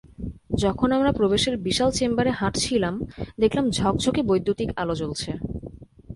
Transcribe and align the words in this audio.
যখন 0.57 0.89
আমরা 0.91 1.11
প্রবেশের 1.11 1.55
বিশাল 1.57 1.89
চেম্বারে 1.91 2.31
হাঁটছিলাম, 2.31 2.95
দেখলাম 3.39 3.65
ঝকঝকে 3.69 4.21
বৈদ্যুতিক 4.23 4.69
আলো 4.77 4.93
জ্বলছে। 4.95 5.31